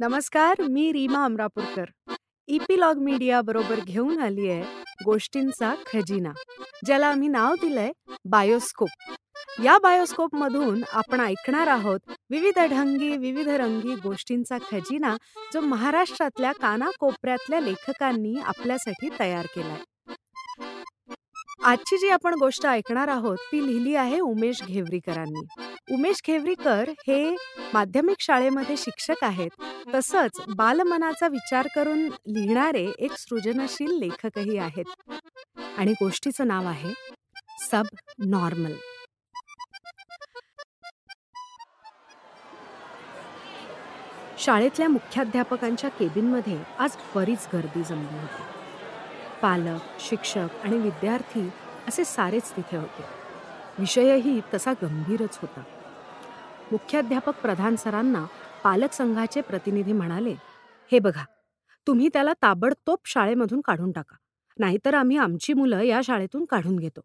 नमस्कार 0.00 0.60
मी 0.62 0.92
Reema 0.92 1.24
Amrapurkar. 1.24 1.84
Epilogue 2.48 2.98
media 2.98 3.40
बरोबर 3.42 3.80
घेऊन 3.80 4.20
आली 4.20 4.48
आहे 4.50 4.62
गोष्टींचा 5.04 5.74
खजिना 5.86 6.30
ज्याला 6.86 7.06
आम्ही 7.06 7.28
नाव 7.28 7.54
दिलंय 7.54 7.90
बायोस्कोप. 8.24 8.88
या 9.64 9.78
बायोस्कोप 9.78 10.34
मधून 10.34 10.82
आपण 10.92 11.20
ऐकणार 11.20 11.66
आहोत 11.66 12.00
विविध 12.30 12.58
ढंगी 12.58 13.16
विविध 13.16 13.48
रंगी 13.48 13.94
गोष्टींचा 13.94 14.58
खजिना 14.70 15.16
जो 15.54 15.60
महाराष्ट्रातल्या 15.60 16.52
कानाकोपऱ्यातल्या 16.52 17.60
लेखकांनी 17.60 18.34
आपल्यासाठी 18.44 19.08
तयार 19.20 19.46
केलाय. 19.46 19.78
आजची 21.64 21.96
जी 21.98 22.08
आपण 22.08 22.34
गोष्ट 22.34 22.66
ऐकणार 22.66 23.08
आहोत 23.08 23.36
ती 23.52 23.66
लिहिली 23.66 23.94
आहे 23.94 24.20
उमेश 24.20 24.62
घेवरीकरांनी. 24.62 25.40
उमेश 25.94 26.22
घेवरीकर 26.26 26.90
हे 27.08 27.34
माध्यमिक 27.74 28.16
शाळेमध्ये 28.20 28.76
शिक्षक 28.76 29.24
आहेत. 29.24 29.50
तसंच 29.94 30.40
बालमनाचा 30.56 31.28
विचार 31.28 31.66
करून 31.74 31.98
लिहिणारे 32.06 32.86
एक 32.98 33.12
सृजनशील 33.12 33.98
लेखकही 33.98 34.56
आहेत. 34.58 34.84
आणि 35.78 35.92
गोष्टीचं 35.92 36.46
नाव 36.46 36.66
आहे 36.66 36.92
सब 37.70 37.84
नॉर्मल. 38.18 38.72
शाळेतल्या 44.38 44.88
मुख्याध्यापकांच्या 44.88 45.90
केबिनमध्ये 45.90 46.58
आज 46.78 46.96
बरीच 47.14 47.48
गर्दी 47.52 47.82
जमली 47.82 48.18
होती. 48.18 48.42
पालक 49.42 50.00
शिक्षक 50.00 50.48
आणि 50.64 50.78
विद्यार्थी 50.78 51.40
असे 51.90 52.04
सारेच 52.04 52.50
तिथे 52.56 52.76
होते. 52.76 53.02
विषयही 53.78 54.40
तसा 54.54 54.72
गंभीरच 54.82 55.38
होता. 55.42 55.62
मुख्याध्यापक 56.72 57.40
प्रधान 57.42 57.76
सरांना 57.76 58.24
पालक 58.64 58.92
संघाचे 58.92 59.40
प्रतिनिधी 59.40 59.92
म्हणाले 59.92 60.34
हे 60.90 60.98
बघा 60.98 61.24
तुम्ही 61.86 62.08
त्याला 62.08 62.32
ताबडतोब 62.42 62.98
शाळेमधून 63.04 63.60
काढून 63.60 63.90
टाका 63.92 64.16
नाहीतर 64.58 64.94
आम्ही 64.94 65.16
आमची 65.16 65.52
मुलं 65.52 65.80
या 65.80 66.00
शाळेतून 66.04 66.44
काढून 66.44 66.76
घेतो. 66.76 67.00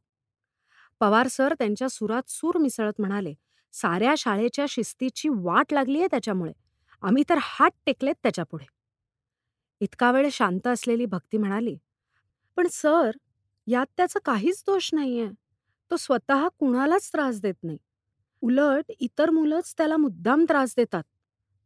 पवार 1.01 1.27
सर 1.27 1.53
त्यांच्या 1.53 1.89
सुरात 1.89 2.29
सूर 2.29 2.57
मिसळत 2.57 2.99
म्हणाले 2.99 3.33
साऱ्या 3.73 4.13
शाळेच्या 4.17 4.65
शिस्तीची 4.69 5.29
वाट 5.29 5.73
लागली 5.73 5.99
आहे 5.99 6.07
त्याच्यामुळे. 6.11 6.53
आम्ही 7.03 7.23
तर 7.29 7.37
हात 7.41 7.71
टेकलेत 7.85 8.15
त्याच्यापुढे. 8.23 8.65
इतका 9.81 10.11
वेळ 10.11 10.29
शांत 10.31 10.67
असलेली 10.67 11.05
भक्ती 11.05 11.37
म्हणाली 11.37 11.77
पण 12.57 12.67
सर 12.71 13.11
यात 13.67 13.85
त्याचा 13.97 14.19
काहीच 14.25 14.63
दोष 14.67 14.89
नाहीये. 14.93 15.29
तो 15.91 15.97
स्वतः 15.97 16.47
कुणालाच 16.59 17.09
त्रास 17.13 17.41
देत 17.41 17.53
नाही. 17.63 17.77
उलट 18.43 18.91
इतर 18.99 19.29
मुलंच 19.29 19.73
त्याला 19.77 19.97
मुद्दाम 19.97 20.45
त्रास 20.49 20.73
देतात. 20.77 21.03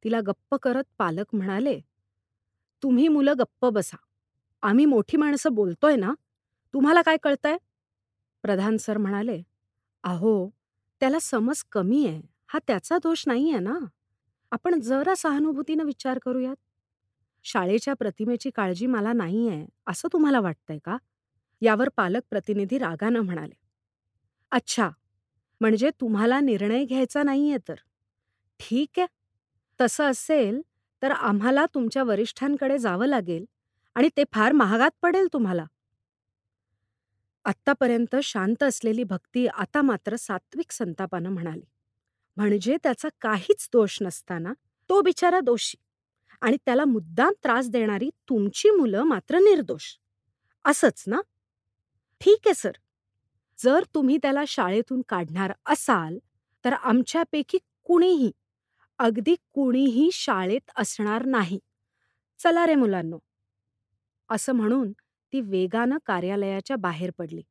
तिला 0.06 0.20
गप्प 0.22 0.56
करत 0.56 0.84
पालक 0.98 1.36
म्हणाले 1.36 1.80
तुम्ही 2.84 3.08
मुलं 3.08 3.34
गप्प 3.40 3.66
बसा. 3.66 3.98
आम्ही 4.64 4.86
मोठी 4.86 5.18
माणसं 5.18 5.54
बोलतोय 5.54 5.96
ना? 5.96 6.14
तुम्हाला 6.74 7.02
काय 7.02 7.18
कळतंय? 7.24 7.58
प्रधान 8.44 8.78
सर 8.78 8.98
म्हणाले 8.98 9.42
अहो 10.04 10.50
त्याला 11.02 11.20
समज 11.22 11.64
कमी 11.72 12.06
आहे. 12.08 12.22
हा 12.48 12.60
त्याचा 12.68 12.98
दोष 12.98 13.24
नाहीये 13.28 13.60
ना? 13.60 13.78
आपण 14.52 14.80
जरा 14.80 15.16
सहानुभूतीनं 15.16 15.84
विचार 15.84 16.20
करूयात. 16.26 16.56
शाळेच्या 17.46 17.94
प्रतिमेची 17.94 18.50
काळजी 18.50 18.86
मला 18.86 19.14
नाहीये. 19.14 19.66
असं 19.88 20.08
तुम्हाला 20.14 20.40
वाटतंय 20.40 20.78
का? 20.86 20.98
यावर 21.62 21.90
पालक 21.90 22.22
प्रतिनिधी 22.30 22.78
रागानं 22.78 23.20
म्हणाले. 23.20 23.54
अच्छा 24.52 24.90
म्हणजे 25.62 25.90
तुम्हाला 26.02 26.40
निर्णय 26.40 26.86
घ्यायचा 26.86 27.24
नाहीये 27.24 27.58
तर? 27.68 27.76
ठीक 28.60 29.00
आहे. 29.00 29.08
तसं 29.80 30.04
असेल 30.04 30.62
तर 31.02 31.12
आम्हाला 31.12 31.66
तुमच्या 31.66 32.04
वरिष्ठांकडे 32.04 32.78
जावं 32.78 33.08
लागेल 33.08 33.46
आणि 33.96 34.10
ते 34.18 34.24
फार 34.34 34.52
महागात 34.52 34.92
पडेल 35.02 35.28
तुम्हाला. 35.34 35.66
आत्तापर्यंत 37.46 38.16
शांत 38.24 38.64
असलेली 38.64 39.04
भक्ती 39.04 39.48
आता 39.48 39.82
मात्र 39.82 40.16
सात्विक 40.16 40.72
संतापानं 40.72 41.30
म्हणाली. 41.30 41.62
म्हणजे 42.38 42.78
त्याचा 42.84 43.08
काहीच 43.22 43.70
दोष 43.74 43.98
नसताना 44.02 44.54
तो 44.90 45.02
बिचारा 45.02 45.40
दोषी 45.40 45.78
आणि 46.42 46.58
त्याला 46.66 46.86
मुद्दाम 46.86 47.34
त्रास 47.44 47.70
देणारी 47.70 48.10
तुमची 48.30 48.70
मुलं 48.70 49.04
मात्र 49.04 49.40
निर्दोष. 49.40 49.96
असंच 50.66 51.04
ना? 51.08 51.22
ठीक 52.22 52.40
आहे 52.46 52.54
सर. 52.54 52.72
जर 53.60 53.84
तुम्ही 53.94 54.18
त्याला 54.18 54.44
शाळेतून 54.48 55.02
काढणार 55.10 55.54
असाल 55.66 56.18
तर 56.66 56.74
आमच्यापैकी 56.74 57.58
कुणीही 57.84 58.32
अगदी 59.00 59.36
कुणीही 59.54 60.10
शाळेत 60.14 60.72
असणार 60.76 61.26
नाही. 61.26 61.60
चला 62.40 62.66
रे 62.68 62.76
मुलांनो. 62.76 63.20
असं 64.30 64.54
म्हणून 64.54 64.92
ती 65.34 65.42
वेगानं 65.42 65.98
कार्यालयाच्या 66.06 66.76
बाहेर 66.78 67.12
पडली 67.18 67.42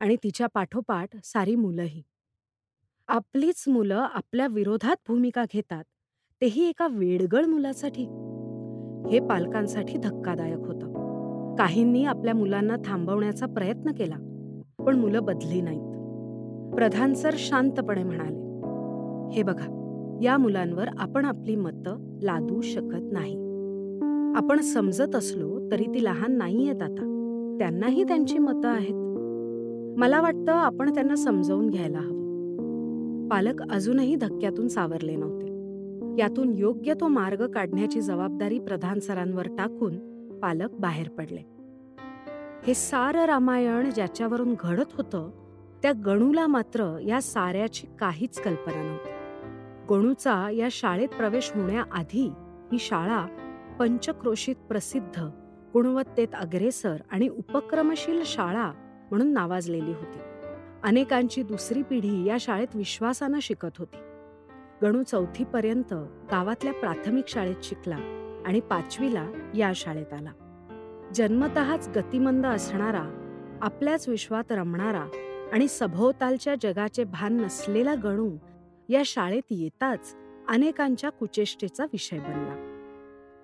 आणि 0.00 0.16
तिच्या 0.16 0.46
पाठोपाठ 0.46 1.16
सारी 1.24 1.54
मुलंही. 1.54 2.02
आपलीच 3.08 3.64
मुलं 3.68 4.06
आपल्या 4.12 4.46
विरोधात 4.46 4.96
भूमिका 5.08 5.44
घेतात 5.52 5.84
तेही 6.40 6.68
एका 6.68 6.86
वेडगळ 6.86 7.44
मुलासाठी. 7.44 8.02
हे 9.10 9.18
पालकांसाठी 9.28 9.98
धक्कादायक 9.98 10.58
होतं. 10.58 10.87
काहींनी 11.58 12.04
आपल्या 12.04 12.34
मुलांना 12.34 12.76
थांबवण्याचा 12.84 13.46
प्रयत्न 13.46 13.90
केला 13.90 14.16
पण 14.86 14.98
मुलं 14.98 15.24
बदली 15.24 15.60
नाहीत. 15.60 15.94
प्रधान 16.74 17.14
सर 17.14 17.30
शांतपणे 17.34 18.04
म्हणाले 18.04 18.36
हे 19.36 19.42
बघा 19.42 20.18
या 20.22 20.36
मुलांवर 20.38 20.88
आपण 20.98 21.24
आपली 21.24 21.56
मतं 21.56 22.18
लादू 22.22 22.60
शकत 22.60 23.12
नाही. 23.12 23.34
आपण 24.36 24.60
समजत 24.60 25.16
असलो 25.16 25.70
तरी 25.70 25.84
ती 25.84 26.04
लहान 26.04 26.32
नाहीयेत 26.32 26.82
आता. 26.82 27.04
त्यांनाही 27.58 28.04
त्यांची 28.04 28.38
मतं 28.38 28.68
आहेत. 28.68 28.94
मला 29.98 30.20
वाटतं 30.20 30.52
आपण 30.52 30.94
त्यांना 30.94 31.16
समजावून 31.16 31.70
घ्यायला 31.70 31.98
हवं. 31.98 33.28
पालक 33.28 33.62
अजूनही 33.70 34.16
धक्क्यातून 34.16 34.68
सावरले 34.68 35.16
नव्हते. 35.16 35.46
यातून 36.22 36.52
योग्य 36.54 36.94
तो 36.94 37.08
मार्ग 37.08 37.46
काढण्याची 37.46 38.00
जबाबदारी 38.00 38.58
प्रधान 38.58 39.00
सरांवर 39.00 39.46
टाकून 39.46 40.17
पालक 40.42 40.70
बाहेर 40.70 41.08
पडले. 41.08 41.40
हे 42.66 42.74
सारं 42.74 43.24
रामायण 43.24 43.90
ज्याच्यावरून 43.90 44.54
घडत 44.60 44.92
होतं 44.92 45.30
त्या 45.82 45.92
गणूला 46.06 46.46
मात्र 46.46 46.98
या 47.06 47.22
साऱ्याची 47.22 47.86
काहीच 47.98 48.40
कल्पना 48.40 48.82
नव्हती. 48.82 49.10
गणूचा 49.90 50.50
या 50.50 50.68
शाळेत 50.70 51.08
प्रवेश 51.08 51.52
होण्याआधी 51.54 52.30
ही 52.72 52.78
शाळा 52.78 53.26
पंचक्रोशीत 53.78 54.56
प्रसिद्ध 54.56 55.22
गुणवत्तेत 55.74 56.28
अग्रेसर 56.34 56.96
आणि 57.10 57.28
उपक्रमशील 57.28 58.22
शाळा 58.24 58.72
म्हणून 59.10 59.32
नावाजलेली 59.32 59.92
होती. 59.92 60.18
अनेकांची 60.82 61.42
दुसरी 61.42 61.82
पिढी 61.82 62.24
या 62.24 62.36
शाळेत 62.40 62.76
विश्वासानं 62.76 63.38
शिकत 63.42 63.78
होती. 63.78 63.98
गणू 64.82 65.02
चौथीपर्यंत 65.02 65.94
गावातल्या 66.30 66.72
प्राथमिक 66.72 67.24
शाळेत 67.28 67.56
शिकला. 67.62 67.98
आणि 68.46 68.60
पाचवीला 68.60 69.26
या 69.54 69.72
शाळेत 69.74 70.12
आला. 70.12 70.30
जन्मतःच 71.14 71.88
गतिमंद 71.88 72.46
असणारा 72.46 73.24
आपल्याच 73.62 74.08
विश्वात 74.08 74.52
रमणारा 74.52 75.06
आणि 75.52 75.68
सभोवतालच्या 75.68 76.54
जगाचे 76.62 77.04
भान 77.04 77.40
नसलेला 77.40 77.94
गणू 77.94 78.36
या 78.88 79.02
शाळेत 79.04 79.42
येताच 79.50 80.16
अनेकांच्या 80.48 81.10
कुचेष्टेचा 81.10 81.84
विषय 81.84 82.18
बनला. 82.18 82.74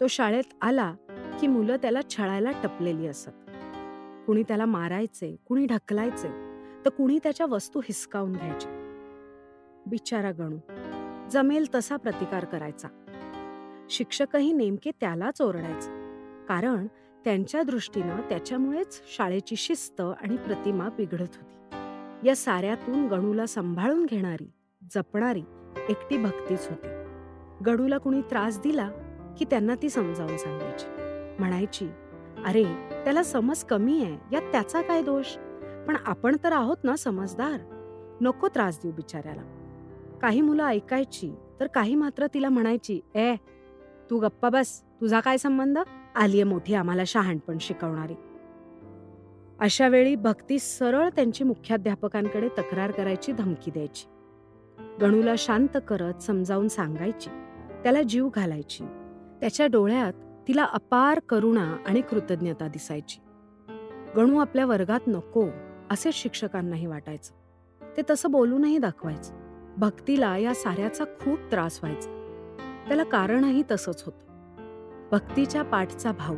तो 0.00 0.06
शाळेत 0.06 0.54
आला 0.60 0.94
की 1.40 1.46
मुलं 1.46 1.76
त्याला 1.76 2.00
छळायला 2.10 2.50
टपलेली 2.64 3.06
असत. 3.06 3.30
कुणी 4.26 4.42
त्याला 4.42 4.64
मारायचे 4.64 5.36
कुणी 5.46 5.66
ढकलायचे 5.66 6.28
तर 6.84 6.88
कुणी 6.88 7.18
त्याच्या 7.22 7.46
वस्तू 7.46 7.80
हिसकावून 7.80 8.32
घ्यायचे. 8.32 8.68
बिचारा 9.86 10.30
गणू 10.30 10.56
जमेल 11.30 11.74
तसा 11.74 11.96
प्रतिकार 11.96 12.44
करायचा. 12.44 12.88
शिक्षकही 13.90 14.52
नेमके 14.52 14.90
त्यालाच 14.90 15.42
ओरडायचे. 15.42 16.04
कारण 16.48 16.86
त्यांच्या 17.24 17.62
दृष्टीनं 17.62 18.20
त्याच्यामुळेच 18.20 19.02
शाळेची 19.16 19.56
शिस्त 19.56 20.00
आणि 20.00 20.36
प्रतिमा 20.36 20.88
बिघडत 20.88 21.36
होती. 21.36 21.78
या 22.28 22.36
साऱ्यातून 22.36 23.08
गणूला 23.08 23.46
सांभाळून 23.46 24.06
घेणारी 24.06 24.50
जपणारी 24.94 25.42
एकटी 25.88 26.16
भक्तीच 26.16 26.68
होती. 26.70 26.88
गणूला 27.66 27.98
कुणी 27.98 28.20
त्रास 28.22 28.60
दिला 28.60 28.90
की 29.38 29.44
त्यांना 29.44 29.74
ती 29.82 29.88
समजावून 29.88 30.36
सांगायची. 30.36 30.86
म्हणायची 31.38 31.88
अरे 32.46 32.64
त्याला 33.04 33.22
समज 33.22 33.64
कमी 33.64 34.04
आहे 34.04 34.18
यात 34.32 34.52
त्याचा 34.52 34.82
काय 34.82 35.02
दोष? 35.02 35.26
पण 35.88 35.96
आपण 36.06 36.36
तर 36.44 36.52
आहोत 36.52 36.76
ना 36.84 36.96
समजदार. 36.96 37.60
नको 38.20 38.48
त्रास 38.48 38.80
देऊ 38.82 38.92
बिचाऱ्याला. 38.92 39.42
काही 40.22 40.40
मुलं 40.40 40.64
ऐकायची 40.64 41.34
तर 41.60 41.66
काही 41.66 41.94
मात्र 41.94 42.26
तिला 42.34 42.48
म्हणायची 42.48 43.00
ए 43.14 43.34
तू 44.14 44.18
गप्पा 44.18 44.48
बस. 44.48 44.82
तुझा 45.00 45.20
काय 45.20 45.36
संबंध? 45.36 45.78
आलीये 46.14 46.44
मोठी 46.44 46.74
आम्हाला 46.74 47.02
शहाणपण 47.06 47.56
शिकवणारी. 47.60 48.14
अशा 49.60 49.88
वेळी 49.88 50.14
भक्ती 50.14 50.58
सरळ 50.58 51.08
त्यांची 51.08 51.44
मुख्याध्यापकांकडे 51.44 52.48
तक्रार 52.48 52.90
करायची 52.90 53.32
धमकी 53.32 53.70
द्यायची. 53.70 54.06
गणूला 55.00 55.34
शांत 55.38 55.76
करत 55.88 56.14
समजावून 56.14 56.68
सांगायची. 56.68 57.30
त्याला 57.82 58.02
जीव 58.02 58.28
घालायची. 58.34 58.84
त्याच्या 59.40 59.66
डोळ्यात 59.66 60.12
तिला 60.48 60.64
अपार 60.64 61.18
करुणा 61.18 61.76
आणि 61.86 62.00
कृतज्ञता 62.00 62.68
दिसायची. 62.68 63.20
गणू 64.16 64.38
आपल्या 64.38 64.66
वर्गात 64.66 65.00
नको 65.06 65.44
असे 65.90 66.10
शिक्षकांनाही 66.12 66.86
वाटायचं. 66.86 67.32
ते 67.96 68.02
तसं 68.10 68.30
बोलूनही 68.30 68.78
दाखवायचं. 68.78 69.34
भक्तीला 69.76 70.36
या 70.36 70.54
साऱ्याचा 70.54 71.04
खूप 71.04 71.38
त्रास 71.50 71.80
व्हायचा. 71.82 72.20
त्याला 72.88 73.04
कारणही 73.04 73.62
तसंच 73.70 74.02
होतं. 74.06 74.24
भक्तीच्या 75.12 75.62
पाठचा 75.62 76.12
भाऊ. 76.12 76.36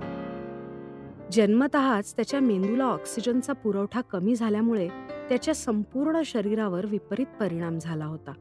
जन्मतःच 1.32 2.16
त्याच्या 2.16 2.40
मेंदूला 2.40 2.84
ऑक्सिजनचा 2.84 3.52
पुरवठा 3.52 4.00
कमी 4.00 4.34
झाल्यामुळे 4.34 4.88
त्याच्या 5.28 5.54
संपूर्ण 5.54 6.20
शरीरावर 6.25 6.87
विपरीत 6.87 7.26
परिणाम 7.40 7.78
झाला 7.78 8.04
होता. 8.04 8.32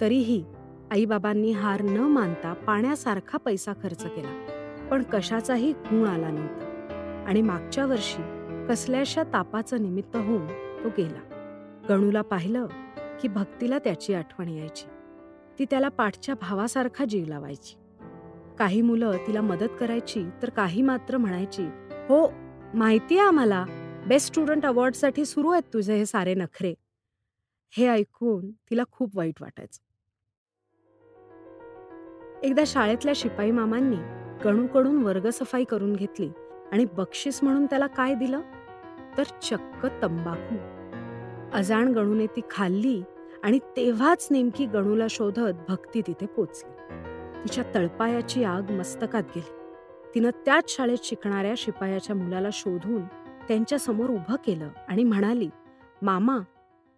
तरीही 0.00 0.44
आईबाबांनी 0.90 1.52
हार 1.52 1.82
न 1.82 1.96
मानता 1.96 2.52
पाण्यासारखा 2.52 3.38
पैसा 3.38 3.72
खर्च 3.72 4.06
केला 4.06 4.46
पण 4.90 5.02
कशाचाही 5.02 5.72
गुण 5.72 6.08
आला 6.08 6.30
नव्हता 6.30 6.64
आणि 7.28 7.42
मागच्या 7.42 7.86
वर्षी 7.86 8.22
कसल्याशा 8.68 9.22
तापाचं 9.22 9.82
निमित्त 9.82 10.16
होऊन 10.16 10.46
तो 10.84 10.88
गेला. 10.88 11.20
गणूला 11.88 12.22
पाहिलं 12.22 12.66
की 13.20 13.28
भक्तीला 13.28 13.78
त्याची 13.78 14.14
आठवण 14.14 14.48
यायची. 14.48 14.88
ती 15.58 15.64
त्याला 15.64 15.88
पाठच्या 15.88 16.34
भावासारखा 16.40 17.04
जीव 17.04 17.24
लावायची. 17.26 17.76
काही 18.58 18.82
मुलं 18.82 19.12
तिला 19.26 19.40
मदत 19.40 19.68
करायची 19.80 20.24
तर 20.42 20.50
काही 20.50 20.82
मात्र 20.82 21.16
म्हणायची 21.16 21.64
हो 22.08 22.32
माहिती 22.74 23.18
आहे 23.18 23.28
आम्हाला 23.28 23.64
बेस्ट 24.08 24.28
स्टुडंट 24.28 24.66
अवॉर्डसाठी 24.66 25.24
सुरू 25.24 25.50
आहेत 25.50 25.72
तुझे 25.72 25.94
हे 25.94 26.06
सारे 26.06 26.34
नखरे. 26.34 26.74
हे 27.70 27.88
ऐकून 27.88 28.50
तिला 28.50 28.82
खूप 28.90 29.16
वाईट 29.16 29.42
वाटायचं. 29.42 29.82
एकदा 32.42 32.62
शाळेतल्या 32.66 33.12
शिपाई 33.16 33.50
मामांनी 33.50 33.96
गणूकडून 34.44 35.02
वर्गसफाई 35.02 35.64
करून 35.64 35.92
घेतली 35.92 36.28
आणि 36.72 36.84
बक्षीस 36.84 37.42
म्हणून 37.42 37.66
त्याला 37.66 37.86
काय 37.86 38.14
दिलं? 38.14 38.40
तर 39.16 39.22
चक्क 39.22 39.86
तंबाखू. 40.02 40.56
अजाण 41.52 41.88
गणूने 41.88 42.26
ती 42.26 42.40
खाल्ली 42.50 43.02
आणि 43.44 43.58
तेव्हाच 43.58 44.28
नेमकी 44.30 44.66
गणूला 44.66 45.06
शोधत 45.10 45.64
भक्ती 45.68 46.02
तिथे 46.06 46.26
पोचली. 46.26 46.70
तिच्या 47.44 47.64
तळपायाची 47.74 48.44
आग 48.44 48.70
मस्तकात 48.70 49.22
गेली. 49.36 49.52
तिनं 50.14 50.30
त्याच 50.30 50.70
शाळेत 50.70 50.98
शिकणाऱ्या 51.04 51.54
शिपायाच्या 51.56 52.16
मुलाला 52.16 52.48
शोधून 52.52 53.04
त्यांच्यासमोर 53.48 54.10
उभं 54.10 54.36
केलं 54.36 54.68
आणि 54.88 55.04
म्हणाली 55.04 55.48
मामा 56.02 56.38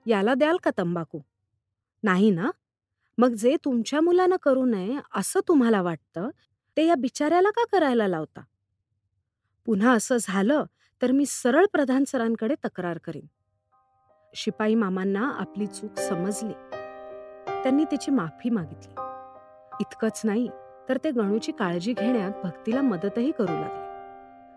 याला 0.06 0.34
द्याल 0.34 0.56
का 0.56 0.70
तंबाखू? 0.78 1.20
नाही 2.02 2.30
ना. 2.30 2.50
मग 3.18 3.32
जे 3.32 3.56
तुमच्या 3.64 4.00
मुलानं 4.00 4.36
करू 4.42 4.64
नये 4.64 4.98
असं 5.14 5.40
तुम्हाला 5.48 5.82
वाटतं 5.82 6.28
ते 6.76 6.86
या 6.86 6.94
बिचाऱ्याला 6.94 7.50
का 7.50 7.64
करायला 7.72 8.08
लावता? 8.08 8.40
पुन्हा 9.64 9.92
असं 9.92 10.16
झालं 10.20 10.64
तर 11.02 11.10
मी 11.10 11.26
सरळ 11.26 11.64
प्रधान 11.72 12.04
सरांकडे 12.04 12.54
तक्रार 12.64 12.98
करीन. 12.98 13.26
शिपाई 14.34 14.74
मामांना 14.74 15.32
आपली 15.38 15.66
चूक 15.66 15.98
समजली. 15.98 16.52
त्यांनी 17.62 17.84
तिची 17.84 18.10
माफी 18.10 18.50
मागितली. 18.50 18.94
इतकंच 19.80 20.20
नाही 20.24 20.48
तर 20.88 20.98
ते 21.04 21.10
गणूची 21.10 21.52
काळजी 21.52 21.92
घेण्यात 21.92 22.30
भक्तीला 22.44 22.82
मदतही 22.82 23.30
करू 23.30 23.52
लागले. 23.52 23.90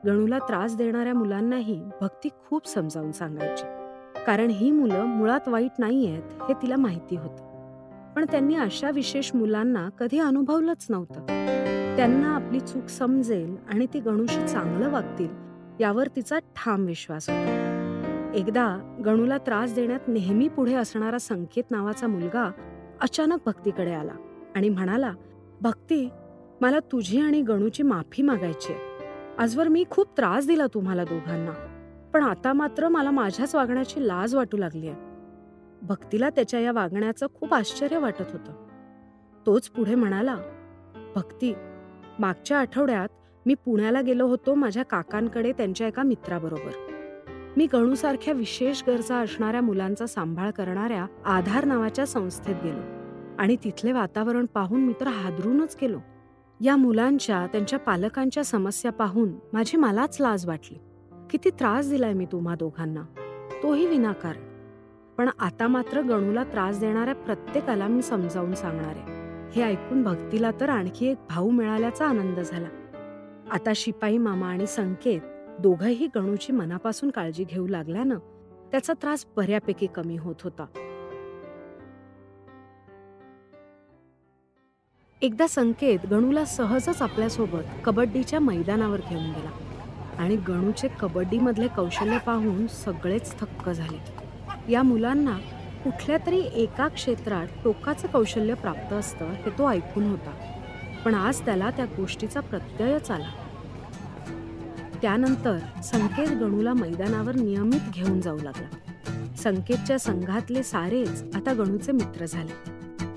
गणूला 0.09 0.39
त्रास 0.39 0.75
देणाऱ्या 0.75 1.13
मुलांनाही 1.13 1.83
भक्ती 2.01 2.29
खूप 2.29 2.67
समजावून 2.67 3.11
सांगायची. 3.11 3.65
कारण 4.25 4.49
ही 4.49 4.71
मुलं 4.71 5.05
मुळात 5.05 5.47
वाईट 5.47 5.71
नाही 5.79 6.07
आहेत 6.07 6.23
हे 6.23 6.53
तिला 6.53 6.75
माहिती 6.75 7.15
होतं. 7.15 7.43
पण 8.13 8.25
त्यांनी 8.31 8.55
अशा 8.55 8.91
विशेष 8.91 9.31
मुलांना 9.35 9.89
कधी 9.89 10.19
अनुभवलंच 10.19 10.87
नव्हतं. 10.89 11.25
त्यांना 11.97 12.35
आपली 12.35 12.59
चूक 12.59 12.85
समजेल 12.87 13.55
आणि 13.69 13.87
ती 13.93 13.99
गणूशी 13.99 14.47
चांगलं 14.47 14.89
वागतील 14.89 15.29
यावर 15.79 16.07
तिचा 16.15 16.39
ठाम 16.39 16.85
विश्वास 16.85 17.29
होता. 17.29 17.72
एकदा 18.33 18.97
गणूला 19.05 19.37
त्रास 19.37 19.75
देण्यात 19.75 19.99
नेहमी 20.07 20.47
पुढे 20.47 20.73
असणारा 20.73 21.17
संकेत 21.17 21.63
नावाचा 21.71 22.07
मुलगा 22.07 22.51
अचानक 23.01 23.39
भक्तीकडे 23.45 23.93
आला 23.93 24.13
आणि 24.55 24.69
म्हणाला 24.69 25.13
भक्ती 25.61 26.09
मला 26.61 26.79
तुझी 26.79 27.19
आणि 27.21 27.41
गणूची 27.41 27.83
माफी 27.83 28.21
मागायची 28.21 28.73
आजवर 29.37 29.67
मी 29.67 29.83
खूप 29.89 30.07
त्रास 30.17 30.47
दिला 30.47 30.67
तुम्हाला 30.73 31.03
दोघांना 31.03 31.51
पण 32.13 32.23
आता 32.23 32.53
मात्र 32.53 32.87
मला 32.87 33.11
माझ्याच 33.11 33.55
वागण्याची 33.55 34.07
लाज 34.07 34.35
वाटू 34.35 34.57
लागली 34.57 34.87
आहे. 34.87 34.97
भक्तीला 35.81 36.29
त्याच्या 36.29 36.59
या 36.59 36.71
वागण्याचं 36.71 37.27
खूप 37.33 37.53
आश्चर्य 37.53 37.97
वाटत 37.97 38.31
होतं. 38.31 38.53
तोच 39.45 39.69
पुढे 39.69 39.95
म्हणाला 39.95 40.35
भक्ती 41.15 41.53
मागच्या 42.19 42.59
आठवड्यात 42.59 43.09
मी 43.45 43.53
पुण्याला 43.53 44.01
गेलो 44.01 44.27
होतो 44.27 44.53
माझ्या 44.53 44.83
काकांकडे 44.83 45.51
त्यांच्या 45.51 45.87
एका 45.87 46.03
मित्राबरोबर. 46.03 46.92
मी 47.57 47.67
गणूसारख्या 47.73 48.33
विशेष 48.33 48.83
गरजा 48.87 49.15
असणाऱ्या 49.15 49.61
मुलांचा 49.61 50.05
सांभाळ 50.05 50.51
करणाऱ्या 50.51 51.05
आधार 51.25 51.65
नावाच्या 51.65 52.05
संस्थेत 52.05 52.55
गेलो. 52.63 52.79
आणि 53.39 53.55
तिथले 53.63 53.91
वातावरण 53.91 54.45
पाहून 54.45 54.81
मी 54.81 54.93
तर 54.99 55.07
हादरूनच 55.07 55.77
गेलो. 55.81 55.99
या 56.61 56.75
मुलांच्या 56.75 57.47
त्यांच्या 57.47 57.79
पालकांच्या 57.79 58.43
समस्या 58.43 58.91
पाहून 58.91 59.29
माझी 59.53 59.77
मलाच 59.77 60.17
लाज 60.21 60.47
वाटली. 60.47 60.77
किती 61.29 61.49
त्रास 61.49 61.89
दिलाय 61.89 62.13
मी 62.13 62.25
तुम्हा 62.25 62.55
दोघांना. 62.55 63.01
तोही 63.63 63.87
विनाकारण. 63.87 64.41
पण 65.17 65.29
आता 65.39 65.67
मात्र 65.67 66.01
गणूला 66.01 66.43
त्रास 66.43 66.79
देणाऱ्या 66.79 67.15
प्रत्येकाला 67.15 67.87
मी 67.87 68.01
समजावून 68.01 68.53
सांगणार. 68.53 68.95
आहे 68.95 69.23
हे 69.51 69.63
ऐकून 69.63 70.03
भक्तीला 70.03 70.51
तर 70.59 70.69
आणखी 70.69 71.05
एक 71.07 71.17
भाऊ 71.29 71.49
मिळाल्याचा 71.49 72.05
आनंद 72.05 72.39
झाला. 72.39 72.67
आता 73.51 73.71
शिपाई 73.75 74.17
मामा 74.17 74.47
आणि 74.47 74.67
संकेत 74.67 75.21
दोघंही 75.59 76.07
गणूची 76.15 76.53
मनापासून 76.53 77.09
काळजी 77.09 77.43
घेऊ 77.43 77.67
लागल्यानं 77.67 78.17
त्याचा 78.71 78.93
त्रास 78.93 79.25
बऱ्यापैकी 79.35 79.87
कमी 79.87 80.17
होत 80.17 80.35
होता. 80.43 80.65
एकदा 85.21 85.47
संकेत 85.47 85.99
गणूला 86.11 86.45
सहजच 86.45 87.01
आपल्यासोबत 87.01 87.63
कबड्डीच्या 87.85 88.39
मैदानावर 88.39 88.99
घेऊन 89.09 89.23
गेला 89.23 89.49
आणि 90.19 90.35
गणूचे 90.35 90.87
कबड्डीमधले 90.99 91.67
कौशल्य 91.67 92.17
पाहून 92.17 92.67
सगळेच 92.67 93.39
थक्क 93.39 93.69
झाले. 93.69 93.99
या 94.71 94.83
मुलांना 94.83 95.37
कुठल्या 95.83 96.17
तरी 96.25 96.39
एका 96.39 96.87
क्षेत्रात 96.87 97.47
टोकाचं 97.63 98.07
कौशल्य 98.07 98.53
प्राप्त 98.53 98.93
असतं 98.93 99.25
हे 99.25 99.49
तो 99.49 99.69
ऐकून 99.69 100.03
होता. 100.03 100.59
पण 101.05 101.15
आज 101.15 101.45
त्याला 101.45 101.69
त्या 101.69 101.85
गोष्टीचा 101.85 102.39
प्रत्ययच 102.39 103.11
आला. 103.11 103.42
त्यानंतर 105.03 105.57
संकेत 105.83 106.27
गणूला 106.27 106.73
मैदानावर 106.73 107.35
नियमित 107.35 107.91
घेऊन 107.93 108.21
जाऊ 108.21 108.37
लागला. 108.37 108.67
संकेतच्या 109.35 109.99
संघातले 109.99 110.63
सारेच 110.63 111.23
आता 111.35 111.53
गणूचे 111.53 111.91
मित्र 111.91 112.25
झाले. 112.25 112.51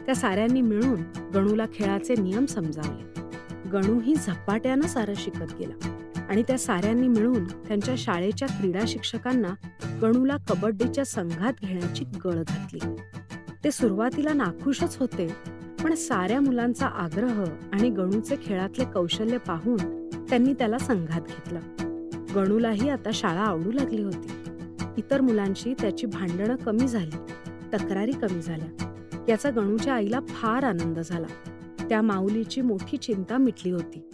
त्या 0.07 0.15
साऱ्यांनी 0.15 0.61
मिळून 0.61 1.03
गणूला 1.35 1.67
खेळाचे 1.75 2.15
नियम 2.15 2.47
समजावले. 2.47 3.23
गणूही 3.71 4.15
झपाट्यानं 4.15 4.87
सारं 4.87 5.13
शिकत 5.17 5.53
गेला 5.61 5.89
आणि 6.29 6.43
त्या 6.43 6.59
साऱ्यांनी 6.59 7.09
मिळून 7.09 7.45
त्यांच्या 7.45 7.95
शाळेच्या 7.99 8.49
क्रीडा 8.49 8.81
शिक्षकांना 8.89 9.55
गणूला 10.03 10.37
कबड्डीच्या 10.37 11.05
संघात 11.05 11.53
घेण्याची 11.63 12.05
गळ 12.05 12.43
घातली. 12.43 12.79
ते 13.65 13.71
सुरुवातीला 13.71 14.33
नाखुशच 14.33 14.97
होते 14.97 15.35
पण 15.85 15.95
साऱ्या 15.95 16.41
मुलांचा 16.41 16.87
आग्रह 16.87 17.45
आणि 17.73 17.91
गणूचे 17.91 18.37
खेळातले 18.47 18.85
कौशल्य 18.85 19.39
पाहून 19.39 19.96
त्यांनी 20.31 20.53
त्याला 20.53 20.79
संघात 20.79 21.21
घेतलं. 21.21 21.61
गणूलाही 22.35 22.89
आता 22.89 23.11
शाळा 23.15 23.41
आवडू 23.41 23.73
लागली 23.73 24.03
होती. 24.03 24.29
इतर 24.99 25.21
मुलांशी 25.21 25.75
त्याची 25.75 26.07
भांडणं 26.07 26.57
कमी 26.57 26.89
झाली 26.89 27.17
तक्रारी 27.73 28.13
कमी 28.13 28.43
झाल्या. 28.43 28.93
याचा 29.29 29.51
गणूच्या 29.51 29.95
आईला 29.95 30.21
फार 30.21 30.63
आनंद 30.63 30.99
झाला. 30.99 31.27
त्या 31.89 32.03
माऊलीची 32.03 32.61
मोठी 32.61 32.97
चिंता 32.97 33.37
मिटली 33.37 33.71
होती. 33.71 34.11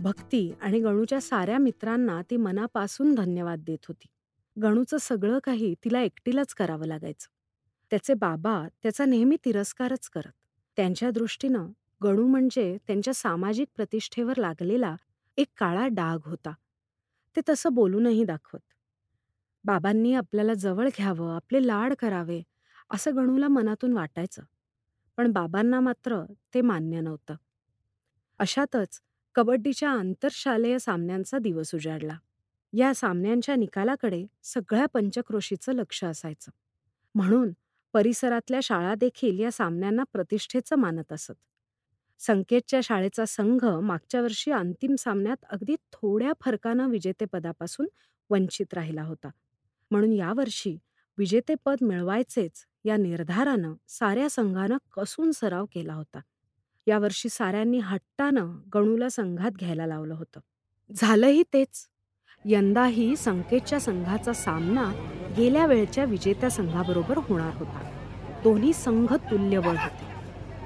भक्ती 0.00 0.52
आणि 0.60 0.80
गणूच्या 0.80 1.20
साऱ्या 1.20 1.58
मित्रांना 1.58 2.22
ती 2.30 2.36
मनापासून 2.36 3.14
धन्यवाद 3.14 3.60
देत 3.66 3.84
होती. 3.88 4.06
गणूचं 4.62 4.96
सगळं 5.00 5.38
काही 5.44 5.74
तिला 5.84 6.00
एकटीलाच 6.00 6.54
करावं 6.54 6.86
लागायचं. 6.86 7.28
त्याचे 7.90 8.14
बाबा 8.14 8.68
त्याचा 8.82 9.04
नेहमी 9.04 9.36
तिरस्कारच 9.44 10.08
करत. 10.08 10.32
त्यांच्या 10.76 11.10
दृष्टीनं 11.10 11.66
गणू 12.02 12.26
म्हणजे 12.26 12.76
त्यांच्या 12.86 13.14
सामाजिक 13.14 13.68
प्रतिष्ठेवर 13.76 14.36
लागलेला 14.36 14.96
एक 15.38 15.48
काळा 15.58 15.86
डाग 15.88 16.18
होता. 16.24 16.52
ते 17.36 17.40
तसं 17.48 17.74
बोलूनही 17.74 18.24
दाखवत. 18.24 18.60
बाबांनी 19.64 20.12
आपल्याला 20.14 20.54
जवळ 20.54 20.88
घ्यावं 20.98 21.34
आपले 21.36 21.66
लाड 21.66 21.94
करावे 21.94 22.42
असं 22.90 23.16
गणूला 23.16 23.48
मनातून 23.48 23.92
वाटायचं. 23.92 24.42
पण 25.18 25.32
बाबांना 25.32 25.80
मात्र 25.80 26.22
ते 26.54 26.60
मान्य 26.60 27.00
नव्हतं. 27.00 27.34
अशातच 28.40 29.00
कबड्डीच्या 29.34 29.90
आंतरशालेय 29.90 30.78
सामन्यांचा 30.78 31.38
दिवस 31.38 31.74
उजाडला. 31.74 32.16
या 32.72 32.94
सामन्यांच्या 32.94 33.56
निकालाकडे 33.56 34.26
सगळ्या 34.44 34.86
पंचक्रोशीचं 34.86 35.72
लक्ष 35.72 36.04
असायचं. 36.04 36.50
म्हणून 37.14 37.52
परिसरातल्या 37.94 38.60
शाळा 38.62 38.94
देखील 38.94 39.38
या 39.40 39.50
सामन्यांना 39.52 40.02
प्रतिष्ठेचं 40.12 40.76
मानत 40.76 41.12
असत. 41.12 41.34
संकेतच्या 42.18 42.80
शाळेचा 42.82 43.24
संघ 43.24 43.64
मागच्या 43.64 44.22
वर्षी 44.22 44.50
अंतिम 44.50 44.94
सामन्यात 44.94 45.44
अगदी 45.50 45.76
थोड्या 45.92 46.32
फरकानं 46.40 46.88
विजेतेपदापासून 46.88 47.86
वंचित 48.30 48.74
राहिला 48.74 49.02
होता. 49.02 49.28
म्हणून 49.90 50.12
यावर्षी 50.12 50.78
विजेतेपद 51.18 51.76
मिळवायचेच 51.80 52.66
या 52.84 52.96
निर्धारानं 52.96 53.74
साऱ्या 53.88 54.30
संघानं 54.30 54.76
कसून 54.92 55.30
सराव 55.32 55.66
केला 55.72 55.94
होता. 55.94 56.20
यावर्षी 56.86 57.28
साऱ्यांनी 57.28 57.78
हट्टानं 57.78 58.56
गणूला 58.74 59.08
संघात 59.08 59.50
घ्यायला 59.50 59.86
लावलं 59.86 60.14
होतं. 60.14 60.40
झालंही 60.96 61.42
तेच. 61.42 61.88
यंदाही 62.44 63.16
संकेतच्या 63.16 63.80
संघाचा 63.80 64.32
सामना 64.32 64.92
गेल्या 65.36 65.66
वेळच्या 65.66 66.04
विजेत्या 66.04 66.50
संघाबरोबर 66.50 67.18
होणार 67.18 67.54
होता. 67.54 67.90
दोन्ही 68.44 68.72
संघ 68.72 69.14
तुल्यबळ 69.14 69.76
होते. 69.76 70.13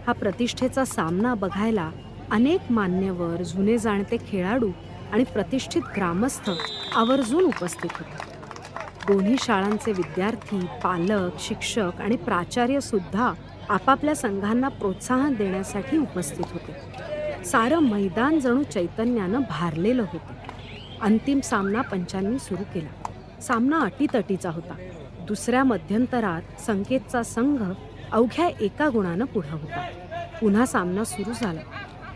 हा 0.09 0.13
प्रतिष्ठेचा 0.13 0.85
सामना 0.85 1.35
बघायला 1.35 1.91
अनेक 2.31 2.61
मान्यवर 2.71 3.43
जुने 3.43 3.79
जाणते 3.79 4.17
खेळाडू 4.29 4.71
आणि 5.13 5.25
प्रतिष्ठित 5.25 5.83
ग्रामस्थ 5.97 6.51
आवर्जून 6.97 7.45
उपस्थित 7.45 7.91
होते. 7.93 8.33
दोन्ही 9.09 9.37
शाळांचे 9.39 9.93
विद्यार्थी 9.93 10.61
पालक 10.85 11.31
शिक्षक 11.39 12.01
आणि 12.01 12.17
प्राचार्य 12.17 12.81
सुद्धा 12.81 13.33
आपापल्या 13.69 14.17
संघांना 14.17 14.69
प्रोत्साहन 14.69 15.35
देण्यासाठी 15.35 15.99
उपस्थित 15.99 16.45
होते. 16.53 16.77
सारं 17.45 17.79
मैदान 17.79 18.39
जणू 18.39 18.63
चैतन्यानं 18.63 19.41
भारलेलं 19.51 20.03
होतं. 20.03 20.35
अंतिम 21.01 21.41
सामना 21.41 21.81
पंचांनी 21.81 22.39
सुरू 22.39 22.63
केला. 22.75 23.11
सामना 23.41 23.79
अटीतटीचा 23.79 24.51
होता. 24.51 24.75
दुसऱ्या 25.21 25.65
मध्यंतरात 25.65 26.61
संकेतचा 26.61 27.23
संघ 27.23 27.73
अवघ्या 28.13 28.49
एका 28.61 28.89
गुणानं 28.89 29.25
पुढं 29.25 29.53
होता. 29.53 29.87
पुन्हा 30.41 30.67
सामना 30.67 31.05
सुरू 31.05 31.33
झाला. 31.33 31.61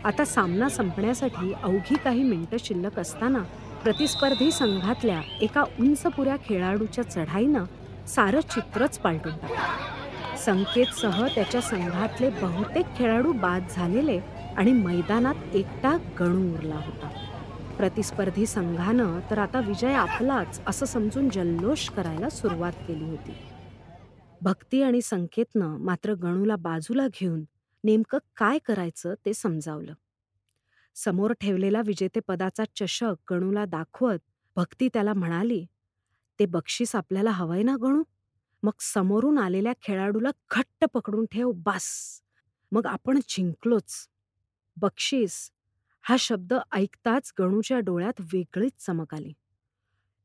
आता 0.03 0.25
सामना 0.25 0.69
संपण्यासाठी 0.69 1.53
अवघी 1.63 1.95
काही 2.03 2.23
मिनिटं 2.23 2.57
शिल्लक 2.59 2.99
असताना 2.99 3.39
प्रतिस्पर्धी 3.83 4.51
संघातल्या 4.51 5.21
एका 5.41 5.63
उंचपुऱ्या 5.79 6.35
खेळाडूच्या 6.35 7.03
चढाईनं 7.03 7.63
सारं 8.07 8.39
चित्रच 8.39 8.99
पालटून 8.99 9.31
टाकलं. 9.31 10.35
संकेतसह 10.37 11.27
त्याच्या 11.35 11.61
संघातले 11.61 12.29
बहुतेक 12.29 12.85
खेळाडू 12.97 13.31
बाद 13.31 13.63
झालेले 13.71 14.19
आणि 14.57 14.71
मैदानात 14.71 15.35
एकटा 15.53 15.97
गणू 16.19 16.53
उरला 16.53 16.75
होता. 16.75 17.09
प्रतिस्पर्धी 17.77 18.45
संघानं 18.45 19.19
तर 19.31 19.37
आता 19.37 19.59
विजय 19.59 19.93
आपलाच 19.93 20.61
असं 20.67 20.85
समजून 20.85 21.29
जल्लोष 21.29 21.89
करायला 21.89 22.29
सुरुवात 22.29 22.73
केली 22.87 23.05
होती. 23.05 23.33
भक्ती 24.43 24.81
आणि 24.81 25.01
संकेतनं 25.01 25.77
मात्र 25.77 26.13
गणूला 26.13 26.55
बाजूला 26.55 27.07
घेऊन 27.13 27.43
नेमकं 27.83 28.17
काय 28.37 28.57
करायचं 28.65 29.13
ते 29.25 29.33
समजावलं. 29.33 29.93
समोर 30.95 31.33
ठेवलेला 31.33 31.81
विजेतेपदाचा 31.85 32.63
चषक 32.75 33.33
गणूला 33.33 33.65
दाखवत 33.65 34.19
भक्ती 34.57 34.87
त्याला 34.93 35.13
म्हणाली 35.13 35.65
ते 36.39 36.45
बक्षीस 36.45 36.95
आपल्याला 36.95 37.31
हवंय 37.31 37.63
ना 37.63 37.75
गणू? 37.81 38.03
मग 38.63 38.71
समोरून 38.79 39.37
आलेल्या 39.37 39.73
खेळाडूला 39.81 40.31
घट्ट 40.51 40.85
पकडून 40.85 41.25
ठेव 41.31 41.51
बास. 41.51 42.21
मग 42.71 42.85
आपण 42.85 43.19
जिंकलोच. 43.29 44.07
बक्षीस. 44.77 45.49
हा 46.03 46.15
शब्द 46.19 46.53
ऐकताच 46.73 47.33
गणूच्या 47.39 47.79
डोळ्यात 47.79 48.21
वेगळीच 48.33 48.73
चमक 48.85 49.13
आली. 49.15 49.33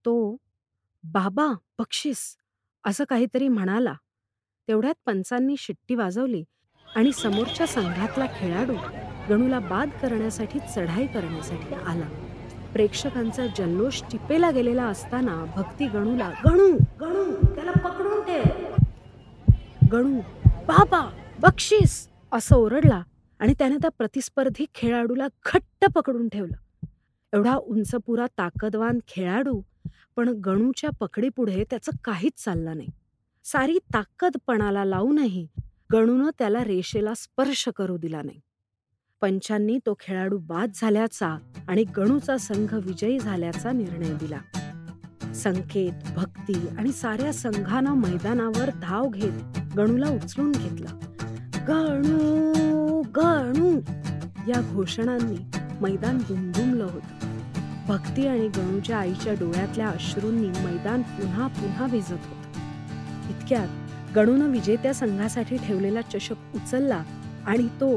तो 0.05 0.37
बाबा 1.05 1.53
बक्षीस. 1.79 2.37
असं 2.85 3.05
काहीतरी 3.05 3.49
म्हणाला. 3.49 3.95
तेवढ्यात 4.69 4.95
पंचांनी 5.07 5.55
शिट्टी 5.59 5.95
वाजवली 5.95 6.43
आणि 6.97 7.13
समोरच्या 7.13 7.67
संघातला 7.67 8.27
खेळाडू 8.39 8.75
गणूला 9.29 9.59
बाद 9.59 9.91
करण्यासाठी 10.03 10.59
चढाई 10.75 11.07
करण्यासाठी 11.07 11.75
आला. 11.75 12.09
प्रेक्षकांचा 12.73 13.47
जल्लोष 13.47 14.03
टिपेला 14.03 14.51
गेलेला 14.51 14.85
असताना 14.85 15.45
भक्ती 15.57 15.87
गणूला 15.87 16.31
गणू 16.45 16.71
गणू 17.01 17.55
त्याला 17.55 17.73
पकडून 17.73 18.21
ठेव. 18.23 18.75
गणू 19.93 20.21
बाबा 20.69 21.01
बक्षीस 21.41 22.09
असं 22.33 22.57
ओरडला 22.57 23.03
आणि 23.41 23.55
त्याने 23.59 23.77
त्या 23.77 23.91
प्रतिस्पर्धी 23.99 24.65
खेळाडूला 24.75 25.27
घट्ट 25.47 25.85
पकडून 25.95 26.29
ठेवलं. 26.29 26.87
एवढा 27.33 27.55
उंचपुरा 27.57 28.27
ताकदवान 28.39 28.99
खेळाडू 29.09 29.61
पण 30.17 30.29
गणूच्या 30.29 30.91
पकडीपुढे 31.01 31.65
त्याचं 31.71 31.93
काहीच 32.05 32.33
चाललं 32.45 32.77
नाही. 32.77 32.89
सारी 33.53 33.79
ताकद 33.95 34.37
पणाला 34.47 34.85
लावूनही 34.85 35.47
गणूनं 35.93 36.31
त्याला 36.39 36.65
रेषेला 36.65 37.15
स्पर्श 37.15 37.69
करू 37.77 37.97
दिला 37.97 38.23
नाही. 38.23 38.41
पंचांनी 39.21 39.79
तो 39.79 39.95
खेळाडू 40.01 40.39
बाद 40.39 40.71
झाल्याचा 40.75 41.39
आणि 41.69 41.85
गणूचा 41.85 42.39
संघ 42.39 42.75
विजयी 42.75 43.19
झाल्याचा 43.19 43.73
निर्णय 43.73 44.15
दिला. 44.15 44.39
संकेत 45.35 45.93
भक्ती 46.17 46.69
आणि 46.79 46.93
साऱ्या 46.93 47.33
संघानं 47.33 47.95
मैदानावर 47.95 48.71
धाव 48.83 49.09
घेत 49.09 49.59
गणूला 49.77 50.09
उचलून 50.09 50.53
घेतलं. 50.53 50.99
गणू 51.69 53.03
गणू 53.03 53.81
या 54.49 54.71
घोषणांनी 54.73 55.59
मैदान 55.81 56.19
दुमदुमलं 56.19 56.85
होतं. 56.85 57.43
भक्ती 57.87 58.27
आणि 58.27 58.49
गणूच्या 58.49 58.99
आईच्या 58.99 59.33
डोळ्यातल्या 59.33 59.89
अश्रूंनी 59.89 60.49
मैदान 60.49 61.03
पुन्हा 61.03 61.47
पुन्हा 61.47 61.87
भिजत 61.87 62.13
होतं. 62.13 62.48
इतक्यात 63.49 64.15
गणून 64.15 64.41
विजेत्या 64.43 64.93
संघासाठी 64.95 65.57
ठेवलेला 65.57 66.01
चषक 66.03 66.55
उचलला 66.55 67.03
आणि 67.47 67.67
तो 67.81 67.97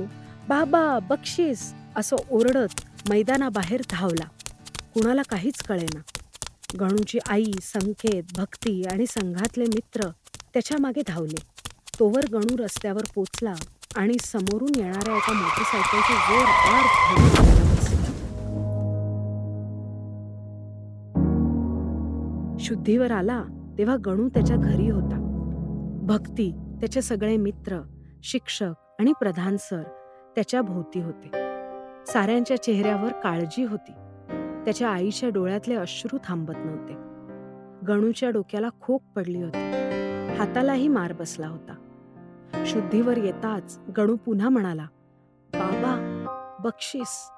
बाबा 0.50 1.00
बक्षीस 1.10 1.74
असं 1.96 2.15
ओरडत 2.31 2.81
मैदानाबाहेर 3.10 3.81
धावला. 3.89 4.25
कुणाला 4.93 5.22
काहीच 5.29 5.62
कळेना. 5.63 6.01
गणूची 6.79 7.20
आई 7.29 7.51
संकेत 7.62 8.24
भक्ती 8.38 8.81
आणि 8.91 9.05
संघातले 9.05 9.65
मित्र 9.65 10.10
त्याच्यामागे 10.53 11.01
धावले. 11.08 11.41
तोवर 12.00 12.25
गणू 12.34 12.58
रस्त्यावर 12.60 13.05
पोचला 13.15 13.53
आणि 13.96 14.13
समोरून 14.24 14.72
येणाऱ्या 14.75 15.15
एका 15.15 15.34
मोटरसायकलची 15.34 16.13
जोरदार 16.27 16.84
शुद्धीवर 22.60 23.12
आला 23.12 23.43
तेव्हा 23.77 23.96
गणू 24.05 24.29
त्याच्या 24.29 24.55
घरी 24.55 24.89
होता. 24.89 25.21
भक्ती 26.01 26.51
त्याचे 26.79 27.01
सगळे 27.01 27.38
मित्र 27.38 27.81
शिक्षक 28.24 28.74
आणि 29.00 29.13
प्रधान 29.20 29.58
सर 29.58 29.84
त्याच्या 30.36 30.62
भोवती 30.62 31.01
होते. 31.01 31.27
साऱ्यांच्या 32.05 32.63
चेहऱ्यावर 32.63 33.12
काळजी 33.12 33.63
होती. 33.63 33.91
त्याच्या 34.65 34.89
आईच्या 34.89 35.29
डोळ्यातले 35.29 35.75
अश्रू 35.75 36.17
थांबत 36.24 36.53
नव्हते. 36.58 36.93
गणूच्या 37.88 38.29
डोक्याला 38.29 38.70
खोक 38.81 39.01
पडली 39.15 39.41
होती. 39.41 39.72
हातालाही 40.36 40.88
मार 40.88 41.13
बसला 41.13 41.48
होता. 41.48 41.75
शुद्धीवर 42.65 43.17
येताच 43.17 43.79
गणू 43.98 44.15
पुन्हा 44.15 44.50
म्हणाला 44.50 44.86
बाबा 45.53 46.25
बक्षीस. 46.63 47.31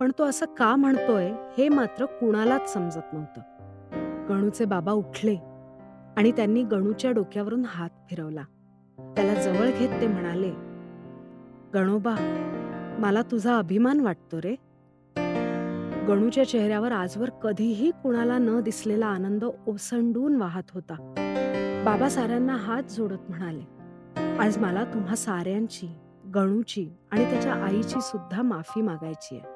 पण 0.00 0.12
तो 0.18 0.24
असं 0.24 0.46
का 0.46 0.76
म्हणतोय 0.76 1.32
हे 1.58 1.68
मात्र 1.68 2.04
कुणालाच 2.04 2.72
समजत 2.72 3.12
नव्हतं. 3.12 3.40
गणूचे 4.28 4.64
बाबा 4.64 4.92
उठले. 4.92 5.51
आणि 6.16 6.32
त्यांनी 6.32 6.62
गणूच्या 6.62 7.12
डोक्यावरून 7.12 7.62
हात 7.66 7.90
फिरवला. 8.10 8.42
त्याला 8.98 9.34
जवळ 9.34 9.66
घेत 9.78 10.00
ते 10.00 10.06
म्हणाले 10.06 10.50
गणोबा 11.74 12.14
मला 12.98 13.22
तुझा 13.22 13.58
अभिमान 13.58 14.00
वाटतो 14.00 14.38
रे. 14.38 14.54
गणूच्या 16.06 16.48
चेहऱ्यावर 16.48 16.92
आजवर 16.92 17.30
कधीही 17.30 17.90
कुणाला 17.90 18.38
न 18.38 18.60
दिसलेला 18.60 19.06
आनंद 19.06 19.44
ओसंडून 19.66 20.36
वाहत 20.36 20.62
होता. 20.74 20.94
बाबा 21.84 22.08
साऱ्यांना 22.08 22.56
हात 22.56 22.82
जोडत 22.82 23.18
म्हणाले 23.28 23.62
आज 24.36 24.58
मला 24.58 24.84
तुम्हा 24.84 25.14
साऱ्यांची 25.14 25.94
गणूची 26.34 26.88
आणि 27.12 27.30
त्याच्या 27.30 27.54
आईची 27.54 28.00
सुद्धा 28.00 28.42
माफी 28.42 28.82
मागायची 28.82 29.36
आहे. 29.36 29.46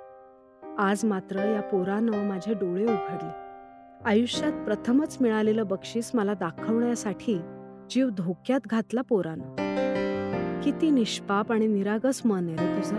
आज 0.79 1.05
मात्र 1.05 1.37
या 1.37 1.61
पोरानं 1.61 2.29
माझे 2.29 2.55
डोळे 2.55 2.85
उघडले. 2.85 3.46
आयुष्यात 4.05 4.65
प्रथमच 4.65 5.17
मिळालेलं 5.21 5.67
बक्षीस 5.67 6.11
मला 6.15 6.35
दाखवण्यासाठी 6.35 7.39
जीव 7.91 8.09
धोक्यात 8.09 8.61
घातला 8.67 9.03
पोरानं. 9.03 9.55
किती 10.61 10.91
निष्पाप 10.91 11.53
आणि 11.53 11.67
निरागस 11.67 12.23
मन 12.25 12.49
आहे 12.49 12.57
रे 12.57 12.77
तुझं. 12.77 12.97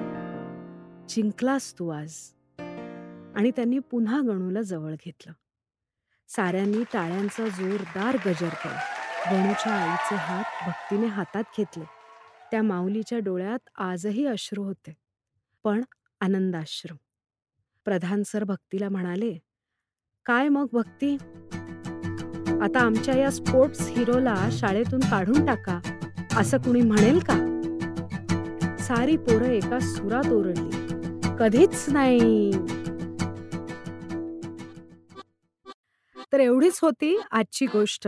जिंकलास 1.10 1.80
तू 1.80 1.90
आज. 1.90 2.14
आणि 3.36 3.52
त्यांनी 3.52 3.80
पुन्हा 3.80 4.22
गणूला 4.22 4.62
जवळ 4.62 4.92
घेतलं. 4.92 5.34
साऱ्यांनी 6.28 6.84
टाळ्यांचा 6.94 7.48
जोरदार 7.48 8.16
गजर 8.16 8.50
केला. 8.50 8.82
गणूच्या 9.32 9.74
आईचे 9.74 10.16
हात 10.16 10.68
भक्तीने 10.68 11.08
हातात 11.08 11.44
घेतले. 11.58 11.84
त्या 12.52 12.62
माऊलीच्या 12.62 13.20
डोळ्यात 13.20 13.70
आजही 13.78 14.26
अश्रू 14.26 14.64
होते. 14.64 14.94
पण 15.64 15.84
आनंदाश्रू. 16.22 16.96
प्रधान 17.86 18.24
सर 18.24 18.44
भक्तीला 18.44 18.90
म्हणाले 18.90 19.47
काय 20.28 20.50
मग 20.50 20.66
भक्ती? 20.74 21.18
आता 22.62 22.80
आमच्या 22.80 23.18
या 23.18 23.32
स्पोर्ट्स 23.32 23.88
हिरोला 23.88 24.50
शाळेतून 24.52 25.00
काढून 25.00 25.46
टाका. 25.46 25.80
असं 26.38 26.58
कुणी 26.58 26.82
म्हणेल 26.82 27.20
का? 27.20 27.34
सारी 28.80 29.18
पोरं 29.18 29.46
एका 29.46 29.80
सुरात 29.80 30.32
ओरडली. 30.32 30.88
कधीच 31.40 31.86
नाही. 31.90 32.52
तर 36.34 36.40
एवढीच 36.40 36.80
होती 36.82 37.22
आजची 37.32 37.66
गोष्ट. 37.66 38.08